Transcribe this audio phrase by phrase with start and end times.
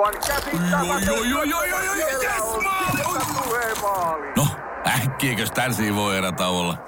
[0.00, 0.14] Aivan
[2.22, 2.62] yes,
[3.82, 4.32] maali!
[4.36, 4.46] No,
[4.86, 6.78] äkkiäkös tän voi erä olla?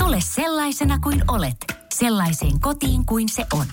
[0.00, 1.56] Tule sellaisena kuin olet,
[1.94, 3.66] sellaiseen kotiin kuin se on.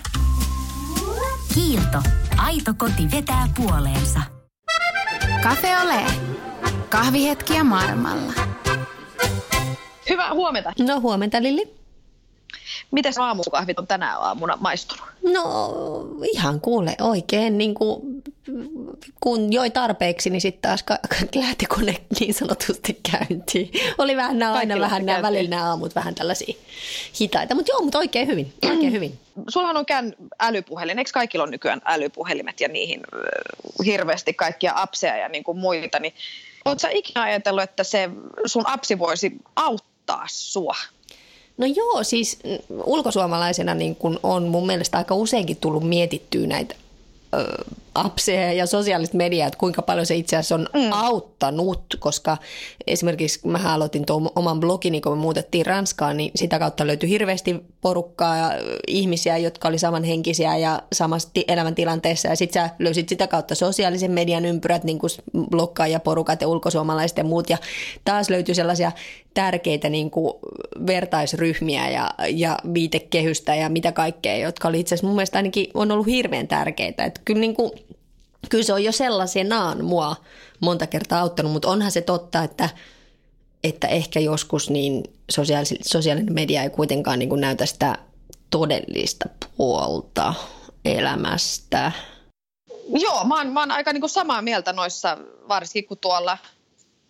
[1.53, 2.01] Kiilto.
[2.37, 4.19] Aito koti vetää puoleensa.
[5.41, 6.03] Cafe Ole.
[6.89, 8.33] Kahvihetkiä maailmalla.
[10.09, 10.73] Hyvää huomenta.
[10.79, 11.84] No huomenta Lilli.
[12.91, 15.05] Miten aamukahvit on tänä aamuna maistunut?
[15.33, 15.43] No
[16.33, 18.23] ihan kuule oikein niin kuin,
[19.19, 20.99] kun joi tarpeeksi, niin sitten taas ka-
[21.35, 23.71] lähti kone niin sanotusti käyntiin.
[23.97, 26.55] Oli vähän nämä, aina vähän nämä välillä nämä aamut vähän tällaisia
[27.21, 29.19] hitaita, mutta joo, mutta oikein hyvin, oikein hyvin.
[29.47, 33.01] Sullahan on kään älypuhelin, eikö kaikilla on nykyään älypuhelimet ja niihin
[33.85, 36.13] hirveästi kaikkia appseja ja niin kuin muita, niin
[36.65, 38.09] oletko sä ikinä ajatellut, että se
[38.45, 40.75] sun appsi voisi auttaa sua?
[41.57, 42.39] No joo, siis
[42.83, 46.75] ulkosuomalaisena niin kun on mun mielestä aika useinkin tullut mietittyä näitä
[47.33, 47.63] ö,
[47.95, 50.91] appseja ja sosiaalista mediaa, että kuinka paljon se itse asiassa on mm.
[50.91, 52.37] auttanut, koska
[52.87, 57.09] esimerkiksi kun mä aloitin tuon oman blogini, kun me muutettiin Ranskaan, niin sitä kautta löytyi
[57.09, 58.51] hirveästi porukkaa ja
[58.87, 64.45] ihmisiä, jotka oli samanhenkisiä ja samassa elämäntilanteessa ja sitten sä löysit sitä kautta sosiaalisen median
[64.45, 65.11] ympyrät, niin kuin
[66.03, 67.57] porukat ja ulkosuomalaiset ja muut ja
[68.05, 68.91] taas löytyi sellaisia
[69.35, 70.33] tärkeitä niin kuin
[70.87, 75.91] vertaisryhmiä ja, ja viitekehystä ja mitä kaikkea, jotka oli itse asiassa mun mielestä ainakin on
[75.91, 77.05] ollut hirveän tärkeitä.
[77.05, 77.71] Että kyllä, niin kuin,
[78.49, 80.15] kyllä se on jo sellaisenaan mua
[80.59, 82.69] monta kertaa auttanut, mutta onhan se totta, että,
[83.63, 87.97] että ehkä joskus niin sosiaalinen, sosiaalinen media ei kuitenkaan niin kuin näytä sitä
[88.49, 90.33] todellista puolta
[90.85, 91.91] elämästä.
[92.89, 96.37] Joo, mä oon, mä oon aika niin kuin samaa mieltä noissa, varsinkin kun tuolla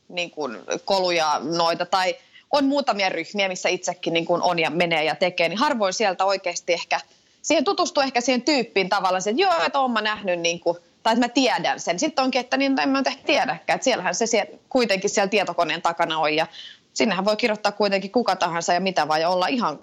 [0.10, 2.16] niin kuin koluja noita tai
[2.52, 6.26] on muutamia ryhmiä, missä itsekin niin kuin on ja menee ja tekee, niin harvoin sieltä
[6.26, 7.00] oikeasti ehkä,
[7.42, 11.14] siihen tutustuu ehkä siihen tyyppiin tavallaan, että joo, että oon mä nähnyt niin kuin, tai
[11.14, 12.00] että mä tiedän sen.
[12.00, 15.82] Sitten onkin, että niin, en mä ehkä tiedäkään, että siellähän se siellä, kuitenkin siellä tietokoneen
[15.82, 16.48] takana on ja
[16.94, 19.80] sinnehän voi kirjoittaa kuitenkin kuka tahansa ja mitä vaan ja olla ihan,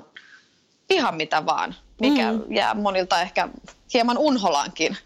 [0.91, 2.43] ihan mitä vaan, mikä mm.
[2.49, 3.49] jää monilta ehkä
[3.95, 4.97] hieman unholaankin.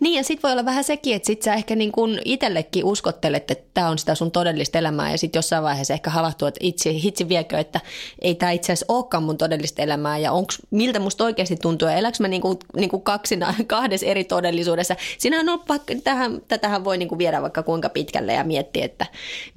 [0.00, 3.50] Niin ja sitten voi olla vähän sekin, että sit sä ehkä niin kun itsellekin uskottelet,
[3.50, 6.92] että tämä on sitä sun todellista elämää ja sitten jossain vaiheessa ehkä havahtuu, että itse,
[6.92, 7.80] hitsi viekö, että
[8.22, 11.94] ei tämä itse asiassa olekaan mun todellista elämää ja onks, miltä musta oikeasti tuntuu ja
[11.94, 14.96] eläks mä niin kuin, niin kuin kaksina, kahdessa eri todellisuudessa.
[15.18, 19.06] Siinähän on vaikka, tähän, tätähän voi niin kuin viedä vaikka kuinka pitkälle ja miettiä, että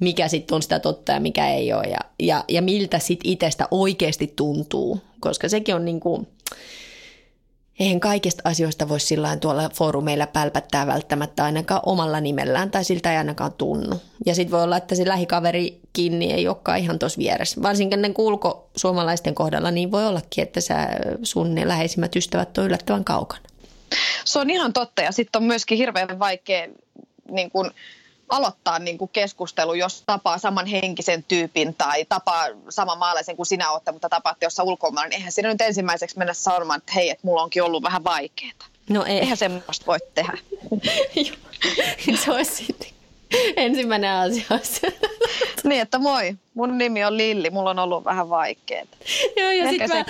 [0.00, 3.68] mikä sitten on sitä totta ja mikä ei ole ja, ja, ja miltä sitten itsestä
[3.70, 6.26] oikeasti tuntuu, koska sekin on niin kuin,
[7.78, 13.18] eihän kaikista asioista voi sillä tuolla foorumeilla pälpättää välttämättä ainakaan omalla nimellään tai siltä ei
[13.18, 14.00] ainakaan tunnu.
[14.26, 17.62] Ja sitten voi olla, että se lähikaverikin niin ei olekaan ihan tuossa vieressä.
[17.62, 20.88] Varsinkin ne kulko suomalaisten kohdalla niin voi ollakin, että sä,
[21.22, 23.42] sun ne läheisimmät ystävät on yllättävän kaukana.
[24.24, 26.68] Se on ihan totta ja sitten on myöskin hirveän vaikea
[27.30, 27.70] niin kun,
[28.36, 33.70] aloittaa niin kuin keskustelu, jos tapaa saman henkisen tyypin tai tapaa saman maalaisen kuin sinä
[33.70, 37.26] olette, mutta tapaatte jossain ulkomailla, niin eihän siinä nyt ensimmäiseksi mennä sanomaan, että hei, että
[37.26, 38.52] mulla onkin ollut vähän vaikeaa.
[38.90, 39.18] No ei.
[39.18, 40.38] Eihän semmoista voi tehdä.
[42.24, 42.66] se olisi
[43.56, 44.44] ensimmäinen asia.
[45.64, 48.84] niin, että moi, mun nimi on Lilli, mulla on ollut vähän vaikeaa.
[49.36, 50.04] Joo, ja sitten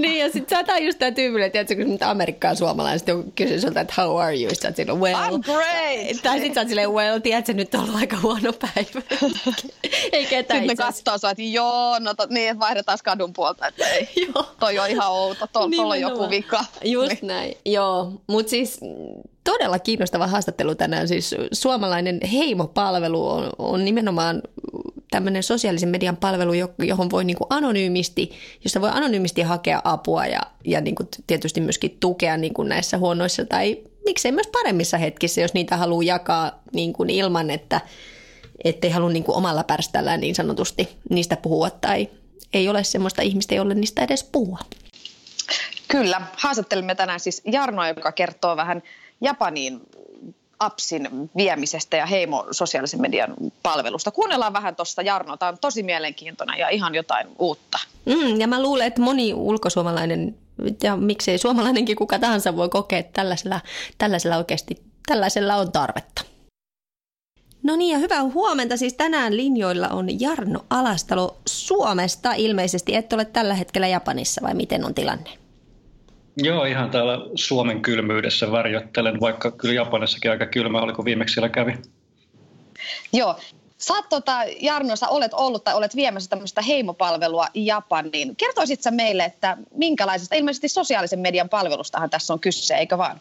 [0.00, 3.80] niin, ja sit sä just tää tyypillä, että tiedätkö, kun Amerikkaan suomalaiset on kysynyt sulta,
[3.80, 4.54] että how are you?
[4.54, 5.36] Sä well.
[5.36, 6.22] I'm great!
[6.22, 9.02] Tai sit sä oot silleen, well, tiedätkö, nyt on ollut aika huono päivä.
[10.12, 13.66] ei ketään Sitten ne katsoo sua, että joo, no to, niin, että vaihdetaan kadun puolta,
[13.66, 14.46] että ei, joo.
[14.60, 16.64] toi on ihan outo, tuolla on joku vika.
[16.84, 17.28] Just niin.
[17.28, 18.12] näin, joo.
[18.26, 18.80] Mutta siis
[19.44, 21.08] todella kiinnostava haastattelu tänään.
[21.08, 24.42] Siis suomalainen heimopalvelu on, on nimenomaan
[25.10, 28.30] tämmöinen sosiaalisen median palvelu, johon voi niin kuin anonyymisti,
[28.64, 32.98] josta voi anonyymisti hakea apua ja, ja niin kuin tietysti myöskin tukea niin kuin näissä
[32.98, 37.80] huonoissa tai miksei myös paremmissa hetkissä, jos niitä haluaa jakaa niin kuin ilman, että
[38.64, 42.08] ettei halua niin kuin omalla pärställä niin sanotusti niistä puhua tai
[42.52, 44.58] ei ole semmoista ihmistä, jolle niistä edes puhua.
[45.88, 46.22] Kyllä.
[46.36, 48.82] Haastattelimme tänään siis Jarnoa, joka kertoo vähän
[49.20, 49.80] Japaniin
[50.58, 54.10] appsin viemisestä ja Heimo sosiaalisen median palvelusta.
[54.10, 57.78] Kuunnellaan vähän tuosta Jarno, tämä on tosi mielenkiintoinen ja ihan jotain uutta.
[58.06, 60.36] Mm, ja mä luulen, että moni ulkosuomalainen
[60.82, 63.60] ja miksei suomalainenkin kuka tahansa voi kokea, että tällaisella,
[63.98, 66.22] tällaisella oikeasti tällaisella on tarvetta.
[67.62, 68.76] No niin ja hyvää huomenta.
[68.76, 72.32] Siis tänään linjoilla on Jarno Alastalo Suomesta.
[72.32, 75.39] Ilmeisesti et ole tällä hetkellä Japanissa vai miten on tilanne?
[76.36, 81.48] Joo, ihan täällä Suomen kylmyydessä värjöttelen, vaikka kyllä Japanissakin aika kylmä oli, kun viimeksi siellä
[81.48, 81.78] kävi.
[83.12, 83.36] Joo,
[83.80, 88.36] Sä tota, Jarno, sä olet ollut tai olet viemässä tämmöistä heimopalvelua Japaniin.
[88.36, 93.20] Kertoisit sä meille, että minkälaisesta, ilmeisesti sosiaalisen median palvelustahan tässä on kyse, eikö vaan?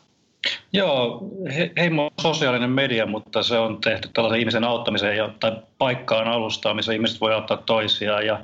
[0.74, 1.21] Joo,
[1.56, 6.27] he, Heimo on sosiaalinen media, mutta se on tehty tällaisen ihmisen auttamiseen ja, tai paikkaan
[6.27, 8.25] alustaa, missä ihmiset voi auttaa toisiaan.
[8.25, 8.39] Ja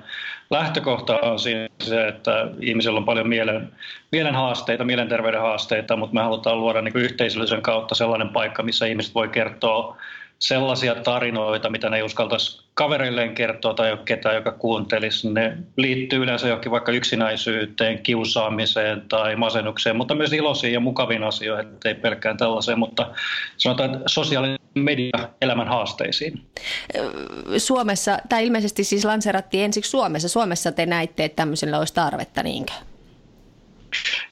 [0.49, 3.71] lähtökohta on siinä se, että ihmisillä on paljon mielen,
[4.11, 9.15] mielen haasteita, mielenterveyden haasteita, mutta me halutaan luoda niin yhteisöllisen kautta sellainen paikka, missä ihmiset
[9.15, 9.97] voi kertoa
[10.47, 15.29] sellaisia tarinoita, mitä ne ei uskaltaisi kavereilleen kertoa tai ole ketään, joka kuuntelisi.
[15.29, 21.67] Ne liittyy yleensä johonkin vaikka yksinäisyyteen, kiusaamiseen tai masennukseen, mutta myös iloisiin ja mukaviin asioihin,
[21.85, 23.11] ei pelkkään tällaiseen, mutta
[23.57, 26.45] sanotaan sosiaalinen media elämän haasteisiin.
[27.57, 30.29] Suomessa, tai ilmeisesti siis lanserattiin ensiksi Suomessa.
[30.29, 32.73] Suomessa te näitte, että tämmöisellä olisi tarvetta, niinkö?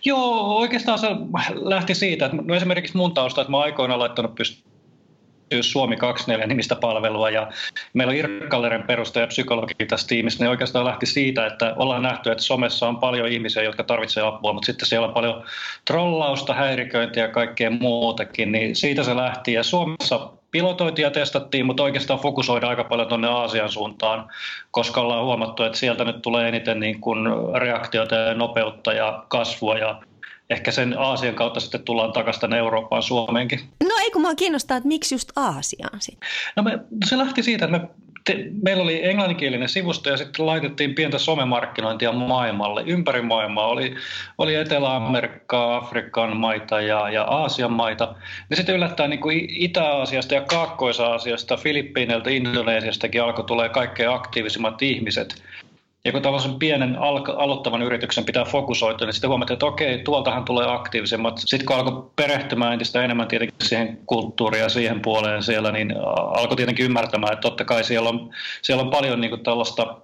[0.05, 1.07] Joo, oikeastaan se
[1.61, 4.72] lähti siitä, että no esimerkiksi mun tausta, että mä aikoinaan laittanut pystyyn
[5.61, 7.47] Suomi 24 nimistä palvelua ja
[7.93, 12.43] meillä on Irkkalleren perustaja psykologi tässä tiimissä, niin oikeastaan lähti siitä, että ollaan nähty, että
[12.43, 15.43] somessa on paljon ihmisiä, jotka tarvitsevat apua, mutta sitten siellä on paljon
[15.85, 19.53] trollausta, häiriköintiä ja kaikkea muutakin, niin siitä se lähti.
[19.53, 24.29] Ja Suomessa pilotoitiin ja testattiin, mutta oikeastaan fokusoidaan aika paljon tuonne Aasian suuntaan,
[24.71, 29.77] koska ollaan huomattu, että sieltä nyt tulee eniten niin kuin reaktiota ja nopeutta ja kasvua
[29.77, 30.01] ja
[30.53, 33.59] ehkä sen Aasian kautta sitten tullaan takaisin tänne Eurooppaan Suomeenkin.
[33.83, 36.29] No ei kun mä kiinnostaa, että miksi just Aasiaan sitten?
[36.55, 37.87] No me, se lähti siitä, että me
[38.25, 42.83] te, meillä oli englanninkielinen sivusto ja sitten laitettiin pientä somemarkkinointia maailmalle.
[42.85, 43.95] Ympäri maailmaa oli,
[44.37, 48.15] oli Etelä-Amerikkaa, Afrikan maita ja, ja Aasian maita.
[48.49, 55.43] Ja sitten yllättäen niin kuin Itä-Aasiasta ja Kaakkois-Aasiasta, Filippiineiltä, Indonesiastakin alkoi tulee kaikkein aktiivisimmat ihmiset.
[56.05, 60.45] Ja kun tällaisen pienen al- aloittavan yrityksen pitää fokusoitua, niin sitten huomattiin, että okei, tuoltahan
[60.45, 61.37] tulee aktiivisemmat.
[61.37, 66.57] Sitten kun alkoi perehtymään entistä enemmän tietenkin siihen kulttuuriin ja siihen puoleen siellä, niin alkoi
[66.57, 68.29] tietenkin ymmärtämään, että totta kai siellä on,
[68.61, 69.97] siellä on paljon niin tällaista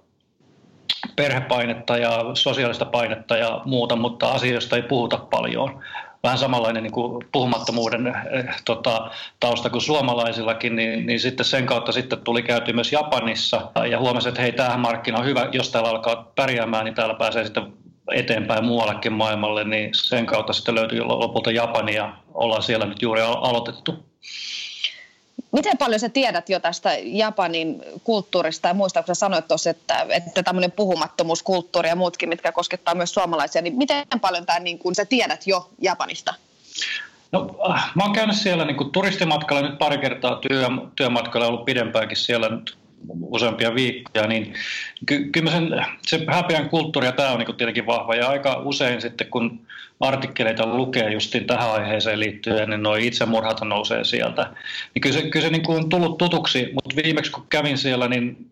[1.16, 5.82] perhepainetta ja sosiaalista painetta ja muuta, mutta asioista ei puhuta paljon
[6.22, 11.92] vähän samanlainen niin kuin puhumattomuuden eh, tota, tausta kuin suomalaisillakin, niin, niin sitten sen kautta
[11.92, 13.70] sitten tuli käyty myös Japanissa.
[13.90, 17.44] Ja huomasi, että hei, tämähän markkina on hyvä, jos täällä alkaa pärjäämään, niin täällä pääsee
[17.44, 17.72] sitten
[18.12, 21.94] eteenpäin muuallekin maailmalle, niin sen kautta sitten löytyi lopulta Japania.
[21.94, 24.04] Ja ollaan siellä nyt juuri aloitettu.
[25.52, 30.06] Miten paljon sä tiedät jo tästä Japanin kulttuurista ja muista, kun sä sanoit tuossa, että,
[30.10, 34.94] että tämmöinen puhumattomuuskulttuuri ja muutkin, mitkä koskettaa myös suomalaisia, niin miten paljon tämä, niin kun
[34.94, 36.34] sä tiedät jo Japanista?
[37.32, 41.64] No, äh, mä oon käynyt siellä niin kuin turistimatkalla nyt pari kertaa työ, työmatkalla, ollut
[41.64, 42.76] pidempäänkin siellä nyt
[43.20, 44.54] useampia viikkoja, niin
[45.06, 48.14] ky- kyllä sen, se häpeän kulttuuri ja tämä on niin tietenkin vahva.
[48.14, 49.60] Ja aika usein sitten, kun
[50.00, 54.52] artikkeleita lukee justiin tähän aiheeseen liittyen, niin nuo itsemurhat nousee sieltä.
[54.94, 58.08] Niin kyllä se, kyllä se niin kuin on tullut tutuksi, mutta viimeksi kun kävin siellä,
[58.08, 58.50] niin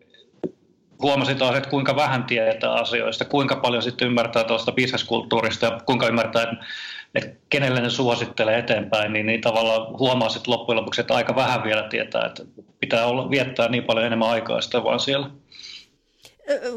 [1.01, 6.07] huomasin taas, että kuinka vähän tietää asioista, kuinka paljon sitten ymmärtää tuosta bisneskulttuurista ja kuinka
[6.07, 6.55] ymmärtää, että,
[7.15, 11.63] että kenelle ne suosittelee eteenpäin, niin, niin tavallaan huomaa sitten loppujen lopuksi, että aika vähän
[11.63, 12.43] vielä tietää, että
[12.79, 15.29] pitää olla, viettää niin paljon enemmän aikaa sitä vaan siellä.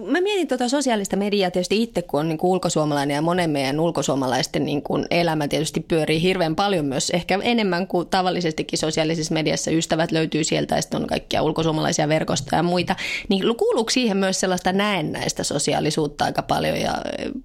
[0.06, 3.80] Mä mietin tuota sosiaalista mediaa tietysti itse, kun on niin kuin ulkosuomalainen ja monen meidän
[3.80, 9.70] ulkosuomalaisten niin kuin elämä tietysti pyörii hirveän paljon myös, ehkä enemmän kuin tavallisestikin sosiaalisessa mediassa.
[9.70, 12.96] Ystävät löytyy sieltä ja sitten on kaikkia ulkosuomalaisia verkostoja ja muita.
[13.28, 16.94] Niin kuuluuko siihen myös sellaista näennäistä sosiaalisuutta aika paljon ja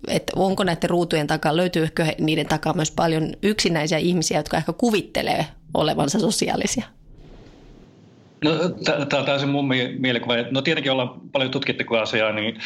[0.07, 5.45] että onko näiden ruutujen takaa, löytyykö niiden takaa myös paljon yksinäisiä ihmisiä, jotka ehkä kuvittelee
[5.73, 6.96] olevansa sosiaalisia?
[8.43, 8.51] No,
[9.09, 9.67] tämä on täysin mun
[9.99, 10.33] mielikuva.
[10.51, 12.59] No tietenkin ollaan paljon tutkittu asiaa, niin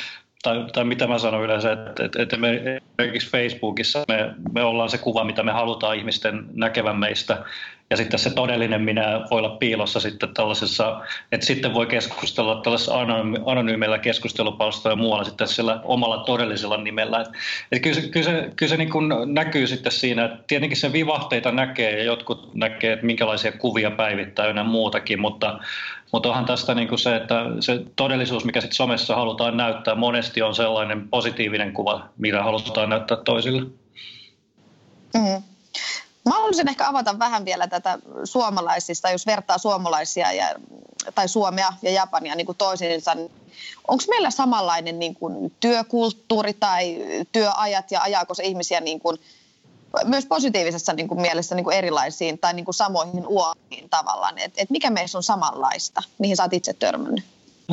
[0.44, 2.62] tai, tai mitä mä sanon yleensä, että, että, että me
[3.00, 7.46] esimerkiksi Facebookissa me, me ollaan se kuva, mitä me halutaan ihmisten näkevän meistä.
[7.92, 13.00] Ja sitten se todellinen minä voi olla piilossa sitten tällaisessa, että sitten voi keskustella tällaisessa
[13.46, 17.22] anonyymeillä keskustelupalstoilla ja muualla sitten sillä omalla todellisella nimellä.
[17.22, 20.94] Että kyllä se, kyllä se, kyllä se niin kuin näkyy sitten siinä, että tietenkin se
[20.94, 25.60] vivahteita näkee ja jotkut näkee, että minkälaisia kuvia päivittää ja muutakin, mutta,
[26.12, 30.56] mutta onhan tästä niin se, että se todellisuus, mikä sitten somessa halutaan näyttää, monesti on
[30.56, 33.62] sellainen positiivinen kuva, mitä halutaan näyttää toisille.
[35.14, 35.44] Mm.
[36.26, 40.56] Mä haluaisin ehkä avata vähän vielä tätä suomalaisista, jos vertaa suomalaisia ja,
[41.16, 43.12] tai Suomea ja Japania niin kuin toisiinsa.
[43.88, 46.98] Onko meillä samanlainen niin kuin työkulttuuri tai
[47.32, 49.18] työajat ja ajaako se ihmisiä niin kuin,
[50.06, 54.38] myös positiivisessa niin kuin mielessä niin kuin erilaisiin tai niin kuin samoihin uomiin tavallaan?
[54.38, 56.04] Et, et mikä meissä on samanlaista?
[56.18, 57.24] Mihin sä oot itse törmännyt?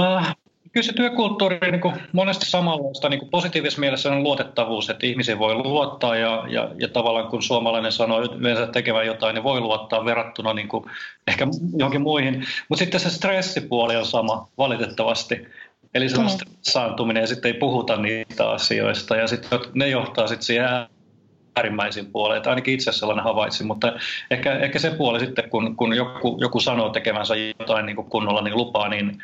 [0.00, 0.36] Äh,
[0.72, 5.38] Kyllä se työkulttuuri niin kuin monesti samanlaista niin kuin positiivisessa mielessä on luotettavuus, että ihmisiin
[5.38, 10.04] voi luottaa ja, ja, ja tavallaan kun suomalainen sanoo yleensä tekevän jotain, niin voi luottaa
[10.04, 10.84] verrattuna niin kuin
[11.26, 11.46] ehkä
[11.76, 12.44] johonkin muihin.
[12.68, 15.46] Mutta sitten se stressipuoli on sama valitettavasti.
[15.94, 16.54] Eli se on mm.
[16.62, 20.68] saantuminen ja sitten ei puhuta niistä asioista ja sitten ne johtaa sitten siihen
[21.58, 22.48] äärimmäisin puoleen.
[22.48, 23.92] Ainakin itse sellainen havaitsin, mutta
[24.30, 28.42] ehkä, ehkä se puoli sitten, kun, kun joku, joku sanoo tekevänsä jotain niin kuin kunnolla
[28.42, 29.22] niin lupaa, niin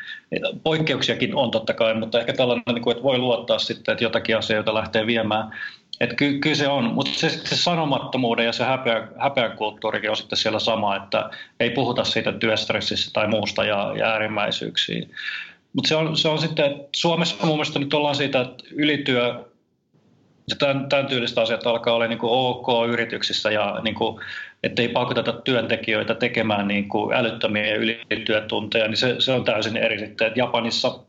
[0.63, 4.37] poikkeuksiakin on totta kai, mutta ehkä tällainen, niin kuin, että voi luottaa sitten, että jotakin
[4.37, 5.51] asioita lähtee viemään.
[5.99, 10.37] Että ky, kyllä se on, mutta se, se sanomattomuuden ja se häpeä, häpeäkulttuurikin on sitten
[10.37, 15.11] siellä sama, että ei puhuta siitä työstressistä tai muusta ja, ja äärimmäisyyksiin.
[15.73, 19.45] Mutta se on, se on sitten, että Suomessa mun mielestä nyt ollaan siitä, että ylityö
[20.59, 24.21] tämän, tämän tyylistä asiat alkaa olla niin kuin ok yrityksissä ja niin kuin,
[24.63, 30.27] ettei pakoteta työntekijöitä tekemään niin kuin älyttömiä ylityötunteja, niin se, se on täysin eri sitten.
[30.27, 30.99] Että Japanissa,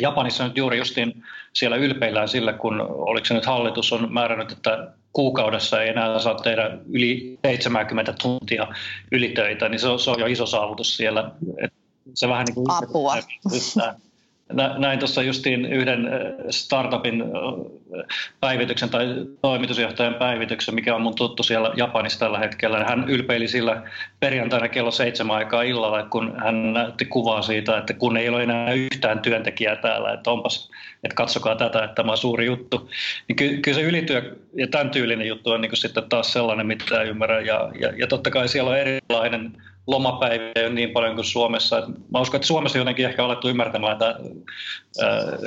[0.00, 4.88] Japanissa nyt juuri justiin siellä ylpeillään sillä, kun oliko se nyt hallitus on määrännyt, että
[5.12, 8.66] kuukaudessa ei enää saa tehdä yli 70 tuntia
[9.12, 11.30] ylitöitä, niin se on, se on jo iso saavutus siellä.
[11.58, 11.72] Et
[12.14, 13.16] se vähän niin kuin Apua.
[14.78, 16.10] Näin tuossa justiin yhden
[16.50, 17.24] startupin
[18.40, 19.06] päivityksen tai
[19.42, 22.84] toimitusjohtajan päivityksen, mikä on mun tuttu siellä Japanissa tällä hetkellä.
[22.84, 23.82] Hän ylpeili sillä
[24.20, 28.72] perjantaina kello seitsemän aikaa illalla, kun hän näytti kuvaa siitä, että kun ei ole enää
[28.72, 30.70] yhtään työntekijää täällä, että onpas,
[31.04, 32.90] että katsokaa tätä, että tämä on suuri juttu.
[33.28, 37.02] Niin ky- kyllä se ylityö ja tämän tyylinen juttu on niin sitten taas sellainen, mitä
[37.02, 37.46] ymmärrän.
[37.46, 39.52] Ja, ja, ja totta kai siellä on erilainen
[39.86, 41.82] lomapäiviä niin paljon kuin Suomessa.
[42.12, 44.14] Mä uskon, että Suomessa jotenkin ehkä alettu ymmärtämään tämä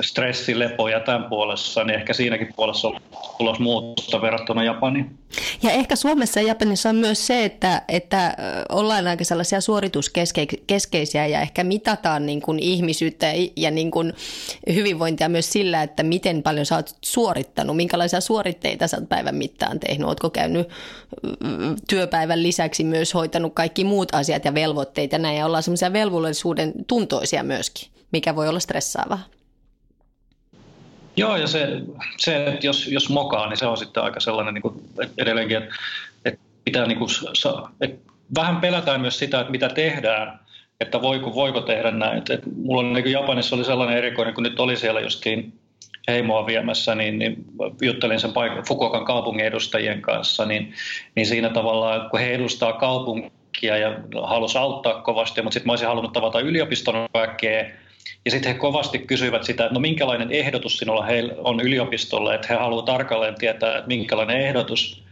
[0.00, 3.00] stressi, lepo ja tämän puolessa, niin ehkä siinäkin puolessa on
[3.38, 5.18] tulos muutosta verrattuna Japaniin.
[5.62, 8.36] Ja ehkä Suomessa ja Japanissa on myös se, että, että
[8.68, 14.12] ollaan aika sellaisia suorituskeskeisiä ja ehkä mitataan niin kuin ihmisyyttä ja niin kuin
[14.74, 19.80] hyvinvointia myös sillä, että miten paljon sä oot suorittanut, minkälaisia suoritteita sä oot päivän mittaan
[19.80, 20.68] tehnyt, ootko käynyt
[21.88, 26.72] työpäivän lisäksi myös hoitanut kaikki muut asiat ja velvoitteet ja näin, ja ollaan semmoisia velvollisuuden
[26.86, 29.35] tuntoisia myöskin, mikä voi olla stressaavaa.
[31.16, 31.68] Joo, ja se,
[32.16, 34.74] se että jos, jos mokaa, niin se on sitten aika sellainen niin kuin
[35.18, 35.74] edelleenkin, että,
[36.24, 37.10] että pitää niin kuin,
[37.80, 40.40] että vähän pelätään myös sitä, että mitä tehdään,
[40.80, 42.18] että voiko, voiko tehdä näin.
[42.18, 45.52] Että, että mulla on, niin Japanissa oli sellainen erikoinen, kun nyt oli siellä justiin
[46.08, 47.44] heimoa viemässä, niin, niin
[47.82, 50.74] juttelin sen paikan Fukuokan kaupungin edustajien kanssa, niin,
[51.14, 55.88] niin siinä tavalla, kun he edustaa kaupunkia ja halusi auttaa kovasti, mutta sitten mä olisin
[55.88, 57.70] halunnut tavata yliopiston väkeä,
[58.24, 61.06] ja sitten he kovasti kysyivät sitä, että no minkälainen ehdotus sinulla
[61.38, 65.02] on yliopistolle, että he haluavat tarkalleen tietää, että minkälainen ehdotus,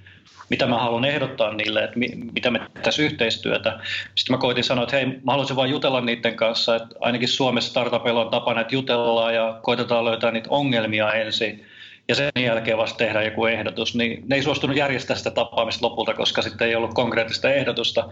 [0.51, 3.79] mitä mä haluan ehdottaa niille, että mi, mitä me tässä yhteistyötä.
[4.15, 7.71] Sitten mä koitin sanoa, että hei, mä haluaisin vain jutella niiden kanssa, että ainakin Suomessa
[7.71, 11.65] startupeilla on tapana, että jutellaan ja koitetaan löytää niitä ongelmia ensin
[12.09, 16.15] ja sen jälkeen vasta tehdään joku ehdotus, niin ne ei suostunut järjestää sitä tapaamista lopulta,
[16.15, 18.09] koska sitten ei ollut konkreettista ehdotusta.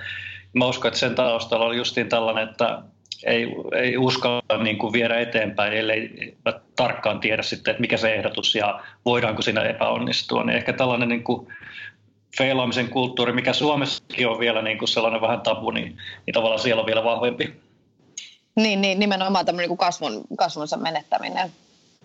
[0.53, 2.83] Mä uskon, että sen taustalla oli justiin tällainen, että
[3.25, 6.35] ei, ei uskalla niin kuin viedä eteenpäin, ellei
[6.77, 10.45] tarkkaan tiedä sitten, että mikä se ehdotus ja voidaanko siinä epäonnistua.
[10.45, 11.49] Niin ehkä tällainen niin kuin
[12.39, 16.81] feilaamisen kulttuuri, mikä Suomessakin on vielä niin kuin sellainen vähän tabu, niin, niin tavallaan siellä
[16.81, 17.53] on vielä vahvempi.
[18.57, 21.51] Niin, niin nimenomaan tämmöinen niin kasvun, kasvunsa menettäminen.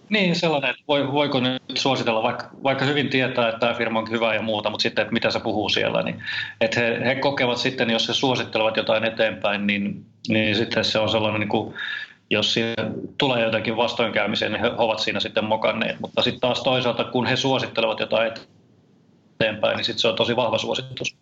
[0.09, 4.11] Niin, sellainen, että voi, voiko nyt suositella, vaikka, vaikka hyvin tietää, että tämä firma on
[4.11, 6.23] hyvä ja muuta, mutta sitten, että mitä se puhuu siellä, niin
[6.61, 11.09] että he, he kokevat sitten, jos he suosittelevat jotain eteenpäin, niin, niin sitten se on
[11.09, 11.73] sellainen, niin kuin,
[12.29, 12.73] jos siinä
[13.17, 17.35] tulee jotakin vastoinkäymisiä, niin he ovat siinä sitten mokanneet, mutta sitten taas toisaalta, kun he
[17.35, 18.31] suosittelevat jotain
[19.41, 21.16] eteenpäin, niin sitten se on tosi vahva suositus.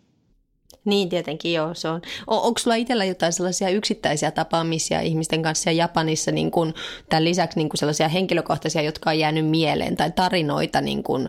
[0.86, 1.74] Niin, tietenkin joo.
[1.74, 2.02] Se on.
[2.26, 6.74] on onko sulla itsellä jotain sellaisia yksittäisiä tapaamisia ihmisten kanssa Japanissa niin kun,
[7.08, 11.28] tämän lisäksi niin kun sellaisia henkilökohtaisia, jotka on jäänyt mieleen, tai tarinoita niin kun,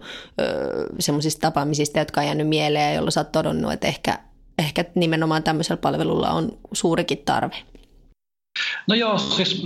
[1.00, 4.20] semmoisista tapaamisista, jotka on jäänyt mieleen ja jolla sä oot todonnut, että ehkä,
[4.60, 7.56] ehkä nimenomaan tämmöisellä palvelulla on suurikin tarve?
[8.88, 9.64] No joo, siis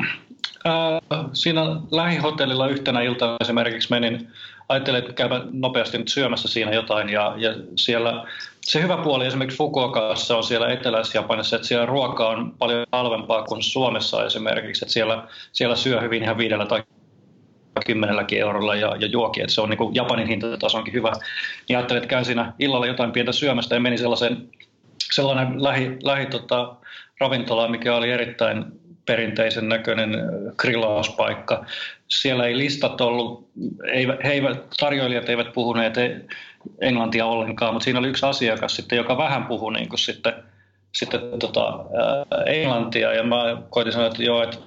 [0.66, 4.28] äh, siinä lähihotellilla yhtenä iltana esimerkiksi menin,
[4.72, 7.10] ajattelin, että käydä nopeasti nyt syömässä siinä jotain.
[7.10, 8.26] Ja, ja siellä
[8.62, 13.64] se hyvä puoli esimerkiksi Fukuokassa on siellä Etelä-Japanissa, että siellä ruoka on paljon halvempaa kuin
[13.64, 16.84] Suomessa esimerkiksi, että siellä, siellä syö hyvin ihan viidellä tai
[17.86, 21.12] kymmenelläkin eurolla ja, ja juoki, että se on niin Japanin hintataso onkin hyvä.
[21.70, 24.50] Niin ajattelin, että käyn siinä illalla jotain pientä syömästä ja meni sellaisen,
[25.12, 26.76] sellainen lähi, lähi tota,
[27.20, 28.81] ravintola, mikä oli erittäin
[29.12, 30.10] perinteisen näköinen
[30.58, 31.66] grillauspaikka.
[32.08, 33.50] Siellä ei listat ollut,
[33.92, 35.94] ei, he eivät, tarjoilijat eivät puhuneet
[36.82, 40.34] englantia ollenkaan, mutta siinä oli yksi asiakas sitten, joka vähän puhui niin kuin sitten,
[40.92, 41.80] sitten tota,
[42.46, 44.58] englantia ja mä koitin sanoa, että joo, että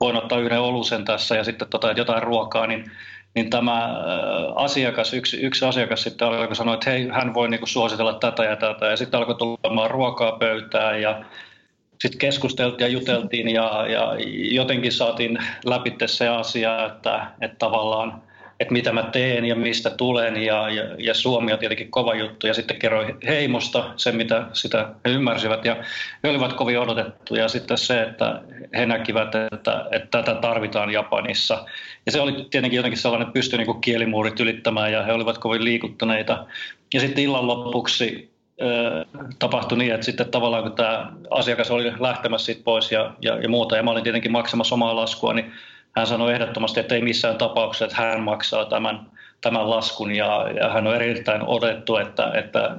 [0.00, 2.90] voin ottaa yhden olusen tässä ja sitten tota, jotain ruokaa, niin
[3.34, 4.00] niin tämä
[4.54, 8.56] asiakas, yksi, yksi asiakas sitten alkoi sanoa, että hei, hän voi niin suositella tätä ja
[8.56, 8.86] tätä.
[8.86, 11.24] Ja sitten alkoi tulemaan ruokaa pöytään ja
[11.98, 14.16] sitten keskusteltiin ja juteltiin ja, ja
[14.50, 18.22] jotenkin saatiin läpi se asia, että, että tavallaan
[18.60, 22.46] että mitä mä teen ja mistä tulen ja, ja, ja Suomi on tietenkin kova juttu.
[22.46, 25.76] Ja sitten kerroin heimosta se, mitä sitä he ymmärsivät ja
[26.24, 28.42] he olivat kovin odotettu ja sitten se, että
[28.76, 31.64] he näkivät, että, että tätä tarvitaan Japanissa.
[32.06, 35.64] Ja se oli tietenkin jotenkin sellainen, että pystyi niin kielimuurit ylittämään ja he olivat kovin
[35.64, 36.46] liikuttuneita.
[36.94, 38.30] Ja sitten illan lopuksi
[39.38, 43.48] tapahtui niin, että sitten tavallaan kun tämä asiakas oli lähtemässä siitä pois ja, ja, ja
[43.48, 45.52] muuta, ja mä olin tietenkin maksamassa omaa laskua, niin
[45.96, 49.06] hän sanoi ehdottomasti, että ei missään tapauksessa, että hän maksaa tämän,
[49.40, 52.76] tämän laskun ja, ja hän on erittäin odotettu, että, että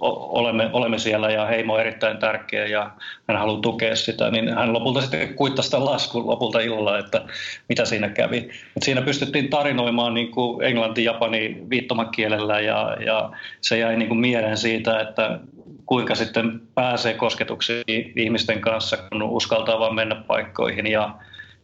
[0.00, 2.90] olemme, olemme siellä ja heimo on erittäin tärkeä ja
[3.28, 7.22] hän haluaa tukea sitä, niin hän lopulta sitten kuittasi tämän laskun lopulta illalla, että
[7.68, 8.50] mitä siinä kävi.
[8.76, 14.20] Et siinä pystyttiin tarinoimaan niin kuin englanti, japani viittomakielellä ja, ja se jäi niin kuin
[14.20, 15.38] mieleen siitä, että
[15.86, 21.14] kuinka sitten pääsee kosketuksiin ihmisten kanssa, kun uskaltaa vaan mennä paikkoihin ja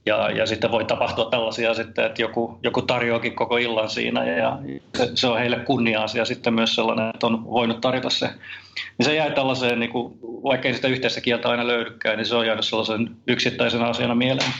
[0.06, 4.58] ja, ja sitten voi tapahtua tällaisia sitten, että joku, joku tarjoakin koko illan siinä ja
[4.98, 8.26] se, se on heille kunnia-asia sitten myös sellainen, että on voinut tarjota se.
[8.98, 12.36] Niin se jäi tällaiseen, niin kuin, vaikka ei sitä yhteistä kieltä aina löydykään, niin se
[12.36, 14.52] on jäänyt sellaisen yksittäisen asiana mieleen.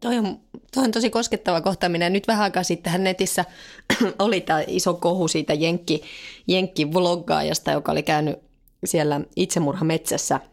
[0.00, 0.38] Toi on,
[0.74, 2.12] toi on tosi koskettava kohtaaminen.
[2.12, 3.44] Nyt vähän aikaa sitten netissä
[4.18, 6.02] oli tämä iso kohu siitä Jenkki,
[6.48, 8.38] Jenkki-vloggaajasta, joka oli käynyt
[8.84, 10.40] siellä itsemurhametsässä–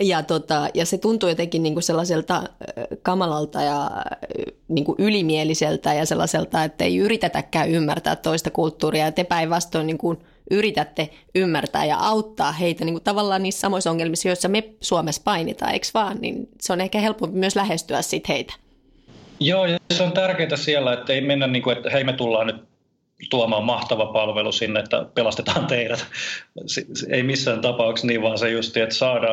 [0.00, 2.42] ja, tota, ja se tuntuu jotenkin niin kuin sellaiselta
[3.02, 3.90] kamalalta ja
[4.68, 9.12] niin kuin ylimieliseltä ja sellaiselta, että ei yritetäkään ymmärtää toista kulttuuria.
[9.12, 10.18] Te päinvastoin niin kuin
[10.50, 15.72] yritätte ymmärtää ja auttaa heitä niin kuin tavallaan niissä samoissa ongelmissa, joissa me Suomessa painitaan,
[15.72, 16.18] eikö vaan?
[16.20, 18.54] Niin se on ehkä helpompi myös lähestyä sit heitä.
[19.40, 22.46] Joo, ja se on tärkeää siellä, että ei mennä niin kuin, että hei me tullaan
[22.46, 22.75] nyt
[23.30, 26.06] tuomaan mahtava palvelu sinne, että pelastetaan teidät.
[27.10, 29.28] Ei missään tapauksessa niin, vaan se just, että saada,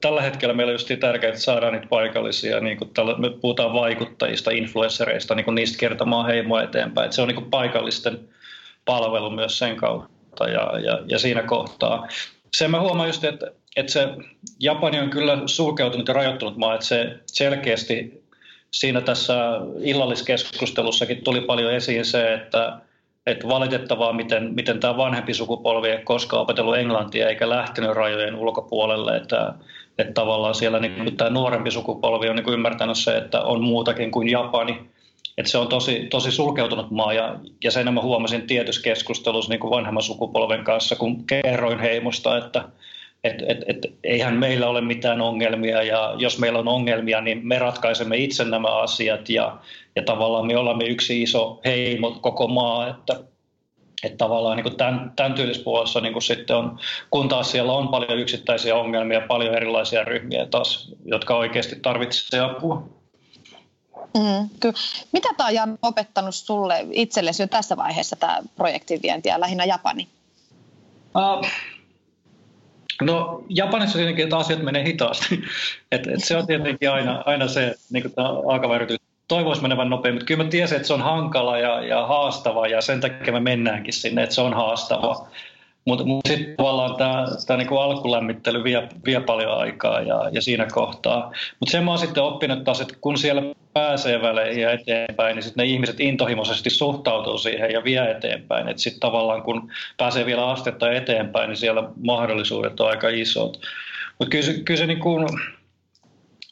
[0.00, 3.72] tällä hetkellä meillä on just tärkeää, että saadaan niitä paikallisia, niin kuin tällä, me puhutaan
[3.72, 7.04] vaikuttajista, influenssereista, niin kuin niistä kertomaan heimoa eteenpäin.
[7.04, 8.28] Että se on niin kuin paikallisten
[8.84, 12.08] palvelu myös sen kautta ja, ja, ja siinä kohtaa.
[12.56, 14.08] Sen mä huomaan just, että, että se
[14.60, 18.22] Japani on kyllä sulkeutunut ja rajoittunut maa, että se selkeästi
[18.70, 19.34] siinä tässä
[19.80, 22.78] illalliskeskustelussakin tuli paljon esiin se, että
[23.26, 29.16] että valitettavaa, miten, miten tämä vanhempi sukupolvi ei koskaan opetellut englantia eikä lähtenyt rajojen ulkopuolelle,
[29.16, 29.54] että,
[29.98, 33.64] että tavallaan siellä niin kuin tämä nuorempi sukupolvi on niin kuin ymmärtänyt se, että on
[33.64, 34.80] muutakin kuin Japani,
[35.38, 39.70] että se on tosi, tosi sulkeutunut maa ja, ja sen mä huomasin tietyssä keskustelussa niin
[39.70, 42.64] vanhemman sukupolven kanssa, kun kerroin heimosta, että
[43.26, 47.58] et, et, et, eihän meillä ole mitään ongelmia ja jos meillä on ongelmia, niin me
[47.58, 49.56] ratkaisemme itse nämä asiat ja,
[49.96, 53.20] ja tavallaan me olemme yksi iso heimo koko maa, että,
[54.02, 56.78] että tavallaan niin tämän, tämän tyylispuolessa niin sitten on,
[57.10, 62.88] kun taas siellä on paljon yksittäisiä ongelmia, paljon erilaisia ryhmiä taas, jotka oikeasti tarvitsevat apua.
[64.16, 64.74] Mm, kyllä.
[65.12, 70.08] Mitä tämä on opettanut sulle itsellesi jo tässä vaiheessa tämä projektin vienti ja lähinnä Japani?
[71.14, 71.46] Uh,
[73.02, 75.42] No Japanissa tietenkin, että asiat menee hitaasti.
[75.92, 78.12] et, et se on tietenkin aina, aina se niin
[78.46, 78.74] alkava
[79.28, 82.80] Toivoisi menevän nopeammin, mutta kyllä mä tiesin, että se on hankala ja, ja haastava ja
[82.80, 85.28] sen takia me mennäänkin sinne, että se on haastava.
[85.86, 86.96] Mutta mut sitten tavallaan
[87.46, 91.32] tämä niinku alkulämmittely vie, vie paljon aikaa ja, ja siinä kohtaa.
[91.60, 95.42] Mutta sen mä oon sitten oppinut taas, että kun siellä pääsee väleihin ja eteenpäin, niin
[95.42, 98.68] sitten ne ihmiset intohimoisesti suhtautuu siihen ja vie eteenpäin.
[98.68, 103.60] Että sitten tavallaan kun pääsee vielä astetta eteenpäin, niin siellä mahdollisuudet on aika isot.
[104.18, 105.28] Mutta kyllä, kyllä se niin kuin,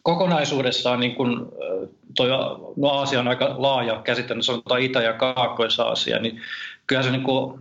[0.02, 1.52] kokonaisuudessaan niin kun,
[2.16, 2.28] toi,
[2.76, 6.40] no Aasia on aika laaja käsite, sanotaan Itä- ja Kaakkois-Aasia, niin
[6.86, 7.60] kyllähän se niin kuin,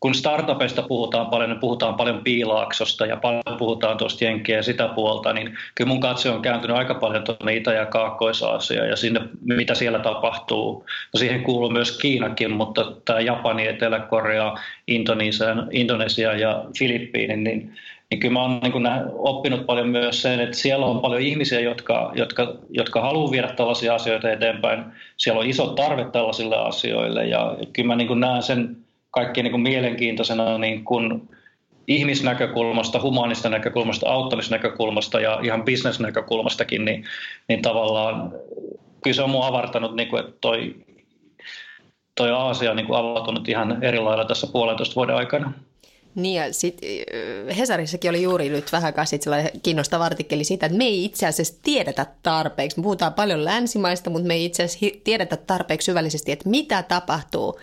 [0.00, 4.88] kun startupeista puhutaan paljon, niin puhutaan paljon piilaaksosta ja paljon puhutaan tuosta jenkkiä ja sitä
[4.88, 8.40] puolta, niin kyllä mun katse on kääntynyt aika paljon tuonne Itä- ja kaakkois
[8.88, 10.84] ja sinne, mitä siellä tapahtuu.
[11.14, 14.54] No siihen kuuluu myös Kiinakin, mutta tämä Japani, Etelä-Korea,
[14.86, 17.72] Indonesia, Indonesia ja Filippiini, niin
[18.10, 22.12] niin kyllä mä oon niin oppinut paljon myös sen, että siellä on paljon ihmisiä, jotka,
[22.14, 24.84] jotka, jotka haluaa viedä tällaisia asioita eteenpäin.
[25.16, 28.76] Siellä on iso tarve tällaisille asioille ja kyllä mä niin näen sen
[29.16, 31.28] kaikkein niin kuin mielenkiintoisena niin kuin
[31.88, 37.04] ihmisnäkökulmasta, humanista näkökulmasta, auttamisnäkökulmasta ja ihan bisnesnäkökulmastakin, niin,
[37.48, 38.32] niin tavallaan
[39.04, 40.76] kyllä se on mun avartanut, niin kuin, että toi,
[42.14, 45.52] toi Aasia on niin kuin avautunut ihan eri lailla tässä puolentoista vuoden aikana.
[46.16, 46.80] Niin ja sit,
[47.56, 51.54] Hesarissakin oli juuri nyt vähän sitten sellainen kiinnostava artikkeli siitä, että me ei itse asiassa
[51.62, 52.78] tiedetä tarpeeksi.
[52.78, 57.60] Me puhutaan paljon länsimaista, mutta me ei itse asiassa tiedetä tarpeeksi syvällisesti, että mitä tapahtuu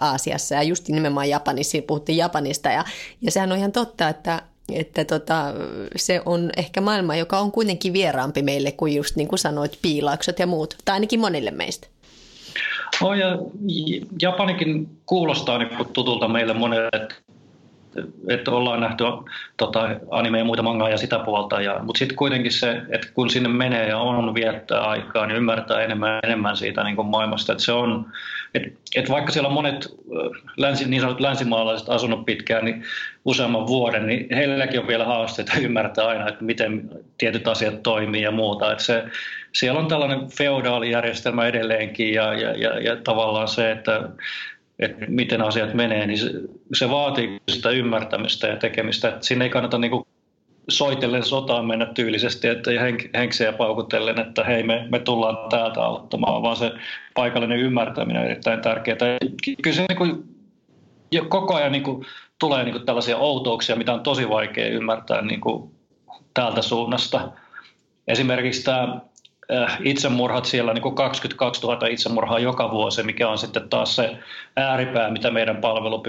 [0.00, 2.84] Aasiassa ja just nimenomaan Japanissa, puhuttiin Japanista ja,
[3.20, 5.54] ja sehän on ihan totta, että että tota,
[5.96, 10.38] se on ehkä maailma, joka on kuitenkin vieraampi meille kuin just niin kuin sanoit, piilauksot
[10.38, 11.88] ja muut, tai ainakin monille meistä.
[13.02, 13.38] Oh, ja
[14.22, 17.08] Japanikin kuulostaa niin tutulta meille monelle,
[18.28, 19.04] että ollaan nähty
[19.56, 21.60] tota, anime ja muita mangaa ja sitä puolta.
[21.60, 25.80] Ja, mutta sitten kuitenkin se, että kun sinne menee ja on viettää aikaa, niin ymmärtää
[25.80, 27.52] enemmän, enemmän siitä niin kuin maailmasta.
[27.52, 28.06] Että se on,
[28.54, 29.94] että, että vaikka siellä on monet
[30.56, 32.84] länsi, niin sanotut länsimaalaiset asunut pitkään, niin
[33.24, 38.30] useamman vuoden, niin heilläkin on vielä haasteita ymmärtää aina, että miten tietyt asiat toimii ja
[38.30, 38.72] muuta.
[38.72, 39.04] Että se,
[39.52, 44.08] siellä on tällainen feodaalijärjestelmä edelleenkin ja, ja, ja, ja tavallaan se, että
[44.78, 46.30] että miten asiat menee, niin se,
[46.74, 49.08] se vaatii sitä ymmärtämistä ja tekemistä.
[49.08, 50.06] Että siinä ei kannata niin kuin
[50.68, 56.42] soitellen sotaan mennä tyylisesti että henk, henksejä paukutellen, että hei me, me tullaan täältä auttamaan,
[56.42, 56.72] vaan se
[57.14, 58.98] paikallinen ymmärtäminen on erittäin tärkeää.
[59.62, 60.24] Kyllä se niin kuin,
[61.28, 62.06] koko ajan niin kuin,
[62.38, 65.70] tulee niin kuin tällaisia outouksia, mitä on tosi vaikea ymmärtää niin kuin,
[66.34, 67.32] täältä suunnasta.
[68.08, 69.00] Esimerkiksi tämä
[69.84, 74.16] itsemurhat siellä niin kuin 22 000 itsemurhaa joka vuosi, mikä on sitten taas se
[74.56, 76.02] ääripää, mitä meidän palvelu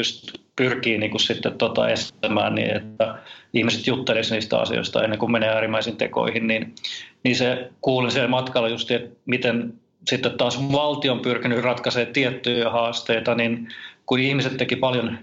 [0.55, 3.15] pyrkii niin kuin sitten tota estämään, niin että
[3.53, 6.75] ihmiset juttelisivat niistä asioista ennen kuin menee äärimmäisiin tekoihin, niin,
[7.23, 9.73] niin se kuulin siellä matkalla just, että miten
[10.07, 13.67] sitten taas valtio on pyrkinyt ratkaisemaan tiettyjä haasteita, niin
[14.05, 15.17] kun ihmiset teki paljon,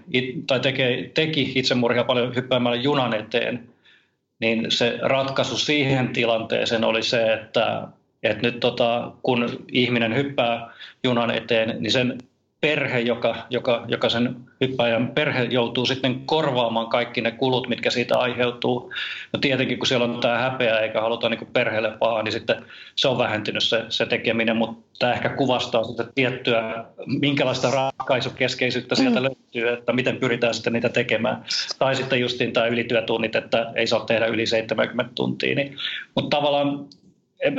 [0.47, 3.69] tai tekee, teki itsemurhia paljon hyppäämällä junan eteen,
[4.39, 7.87] niin se ratkaisu siihen tilanteeseen oli se, että
[8.23, 10.69] et nyt tota, kun ihminen hyppää
[11.03, 12.17] junan eteen, niin sen
[12.61, 18.17] perhe, joka, joka, joka sen hyppäjän perhe joutuu sitten korvaamaan kaikki ne kulut, mitkä siitä
[18.17, 18.93] aiheutuu.
[19.33, 23.07] No tietenkin, kun siellä on tämä häpeä eikä haluta niin perheelle pahaa, niin sitten se
[23.07, 29.23] on vähentynyt se, se tekeminen, mutta tämä ehkä kuvastaa sitä tiettyä, minkälaista ratkaisukeskeisyyttä sieltä mm.
[29.23, 31.45] löytyy, että miten pyritään sitten niitä tekemään.
[31.79, 35.55] Tai sitten justiin tämä ylityötunnit, että ei saa tehdä yli 70 tuntia.
[35.55, 35.75] Niin,
[36.15, 36.87] mutta tavallaan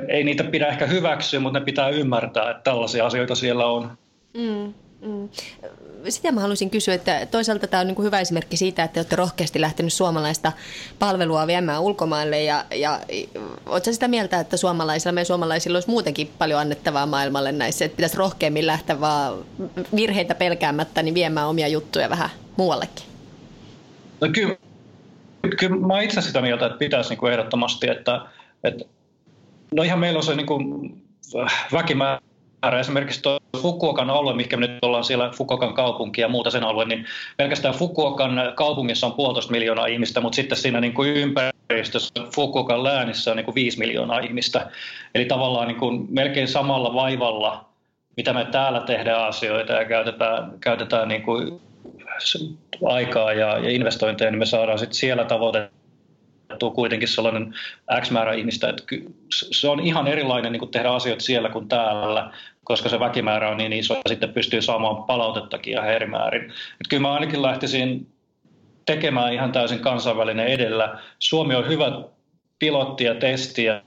[0.08, 3.98] ei niitä pidä ehkä hyväksyä, mutta ne pitää ymmärtää, että tällaisia asioita siellä on.
[4.34, 5.28] Mm, mm.
[6.08, 9.16] Sitä mä haluaisin kysyä, että toisaalta tämä on niin kuin hyvä esimerkki siitä, että olette
[9.16, 10.52] rohkeasti lähtenyt suomalaista
[10.98, 13.00] palvelua viemään ulkomaille ja, ja
[13.66, 18.16] oletko sitä mieltä, että suomalaisilla, meidän suomalaisilla olisi muutenkin paljon annettavaa maailmalle näissä, että pitäisi
[18.16, 19.38] rohkeammin lähteä vaan
[19.96, 23.04] virheitä pelkäämättä niin viemään omia juttuja vähän muuallekin?
[24.20, 24.56] No kyllä,
[25.58, 28.20] kyllä mä itse sitä mieltä, että pitäisi niin kuin ehdottomasti, että,
[28.64, 28.84] että
[29.74, 30.94] No ihan meillä on se niin kuin
[31.72, 32.80] väkimäärä.
[32.80, 36.84] Esimerkiksi tuo Fukuokan alue, mikä me nyt ollaan siellä Fukuokan kaupunki ja muuta sen alue,
[36.84, 42.84] niin pelkästään Fukuokan kaupungissa on puolitoista miljoonaa ihmistä, mutta sitten siinä niin kuin ympäristössä Fukuokan
[42.84, 44.70] läänissä on niin kuin viisi miljoonaa ihmistä.
[45.14, 47.64] Eli tavallaan niin kuin melkein samalla vaivalla,
[48.16, 51.60] mitä me täällä tehdään asioita ja käytetään, käytetään niin kuin
[52.84, 55.70] aikaa ja, ja investointeja, niin me saadaan sitten siellä tavoite
[56.58, 57.54] tuo kuitenkin sellainen
[58.00, 58.82] X määrä ihmistä, että
[59.30, 62.32] se on ihan erilainen niin kuin tehdä asioita siellä kuin täällä,
[62.64, 66.42] koska se väkimäärä on niin iso ja sitten pystyy saamaan palautettakin ihan eri määrin.
[66.42, 68.06] Että kyllä mä ainakin lähtisin
[68.86, 70.98] tekemään ihan täysin kansainvälinen edellä.
[71.18, 71.92] Suomi on hyvä
[72.58, 73.82] pilotti ja testi ja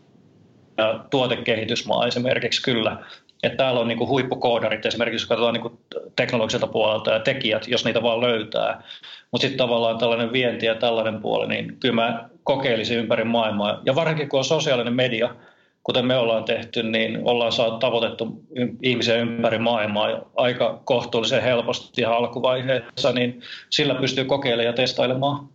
[1.09, 2.97] tuotekehitysmaa esimerkiksi kyllä.
[3.43, 5.79] Että täällä on niin huippukoodarit esimerkiksi, jos katsotaan niin
[6.15, 8.83] teknologiselta puolelta ja tekijät, jos niitä vaan löytää.
[9.31, 13.81] Mutta sitten tavallaan tällainen vienti ja tällainen puoli, niin kyllä mä kokeilisin ympäri maailmaa.
[13.85, 15.35] Ja varsinkin kun on sosiaalinen media,
[15.83, 18.43] kuten me ollaan tehty, niin ollaan saatu tavoitettu
[18.81, 25.49] ihmisiä ympäri maailmaa aika kohtuullisen helposti ihan alkuvaiheessa, niin sillä pystyy kokeilemaan ja testailemaan.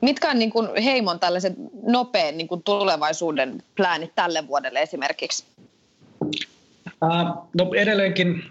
[0.00, 5.44] Mitkä on niin kuin Heimon tällaiset nopean niin kuin tulevaisuuden pläänit tälle vuodelle esimerkiksi?
[7.54, 8.42] no edelleenkin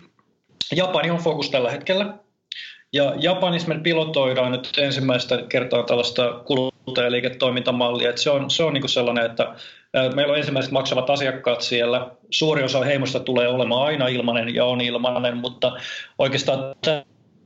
[0.76, 2.14] Japani on fokus tällä hetkellä.
[2.93, 8.10] Ja Japanissa me pilotoidaan nyt ensimmäistä kertaa tällaista kuluttajaliiketoimintamallia.
[8.10, 9.56] Että se on, se on niin sellainen, että
[10.15, 12.12] meillä on ensimmäiset maksavat asiakkaat siellä.
[12.30, 15.71] Suuri osa heimosta tulee olemaan aina ilmainen ja on ilmainen, mutta
[16.19, 16.76] oikeastaan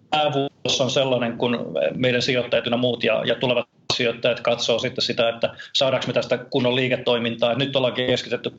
[0.10, 5.04] tämä vuosi on sellainen, kun meidän sijoittajat ja muut ja, ja tulevat sijoittajat katsoo sitten
[5.04, 7.54] sitä, että saadaanko me tästä kunnon liiketoimintaa.
[7.54, 8.52] Nyt ollaan keskitetty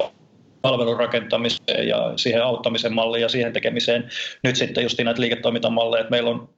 [0.63, 4.09] palvelun rakentamiseen ja siihen auttamisen malliin ja siihen tekemiseen.
[4.45, 6.49] Nyt sitten just näitä liiketoimintamalleja, että meillä on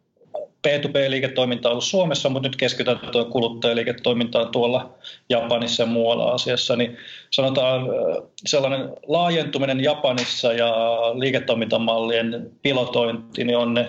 [0.68, 4.94] P2P-liiketoiminta ollut Suomessa, mutta nyt keskitytään tuo kuluttajaliiketoimintaan tuolla
[5.28, 6.96] Japanissa ja muualla asiassa, niin
[7.30, 7.86] sanotaan
[8.46, 10.74] sellainen laajentuminen Japanissa ja
[11.14, 13.88] liiketoimintamallien pilotointi niin on ne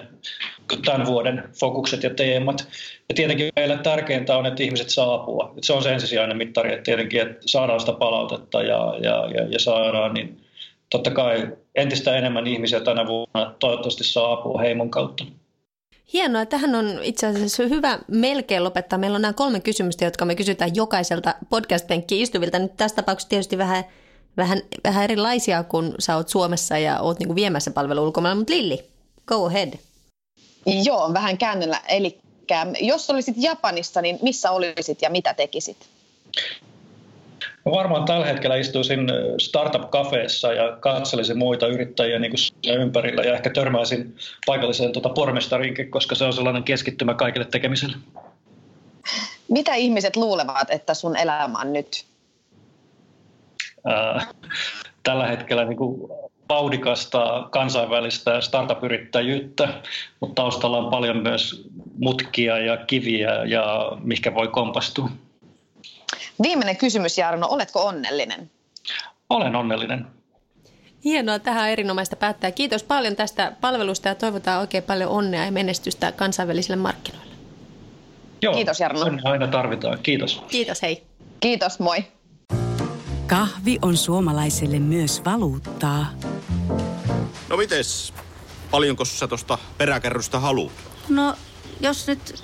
[0.86, 2.68] tämän vuoden fokukset ja teemat.
[3.10, 5.54] Ja tietenkin meille tärkeintä on, että ihmiset saa apua.
[5.58, 9.48] Että se on se ensisijainen mittari, että tietenkin että saadaan sitä palautetta ja, ja, ja,
[9.50, 10.38] ja saadaan, niin
[10.90, 15.26] totta kai entistä enemmän ihmisiä tänä vuonna toivottavasti saa apua heimon kautta.
[16.14, 16.46] Hienoa.
[16.46, 19.00] Tähän on itse asiassa hyvä melkein lopettaa.
[19.00, 22.60] Meillä on nämä kolme kysymystä, jotka me kysytään jokaiselta podcast-penkkiin istuvilta.
[22.60, 23.84] Nyt tässä tapauksessa tietysti vähän,
[24.38, 28.36] vähän, vähän erilaisia, kun sä oot Suomessa ja oot niin viemässä palvelu ulkomailla.
[28.36, 28.86] Mutta Lilli,
[29.26, 29.74] go ahead.
[30.84, 31.82] Joo, vähän käännellä.
[31.88, 32.20] Eli
[32.82, 35.78] jos olisit Japanissa, niin missä olisit ja mitä tekisit?
[37.66, 39.08] Mä varmaan tällä hetkellä istuisin
[39.42, 46.16] startup-kafeessa ja katselisin muita yrittäjiä niin kuin ympärillä ja ehkä törmäisin paikalliseen tuota pormestariinkin, koska
[46.16, 47.98] se on sellainen keskittymä kaikille tekemiselle.
[49.50, 52.06] Mitä ihmiset luulevat, että sun elämä on nyt?
[53.90, 54.28] Äh,
[55.04, 56.10] tällä hetkellä niin kuin
[56.50, 59.70] vauhdikasta kansainvälistä startup-yrittäjyyttä,
[60.20, 65.10] mutta taustalla on paljon myös mutkia ja kiviä ja mikä voi kompastua.
[66.44, 67.48] Viimeinen kysymys, Jarno.
[67.50, 68.52] Oletko onnellinen?
[69.30, 70.08] Olen onnellinen.
[71.04, 72.52] Hienoa, tähän erinomaista päättää.
[72.52, 77.34] Kiitos paljon tästä palvelusta ja toivotaan oikein paljon onnea ja menestystä kansainvälisille markkinoille.
[78.42, 79.06] Joo, Kiitos Jarno.
[79.24, 80.00] aina tarvitaan.
[80.04, 80.44] Kiitos.
[80.48, 81.04] Kiitos, hei.
[81.40, 82.04] Kiitos, moi.
[83.28, 86.06] Kahvi on suomalaiselle myös valuuttaa.
[87.50, 88.14] No mites?
[88.72, 90.72] Paljonko sä tosta peräkärrystä haluat?
[91.10, 91.36] No,
[91.82, 92.44] jos nyt